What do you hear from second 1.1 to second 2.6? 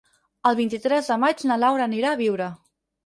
de maig na Laura anirà a Biure.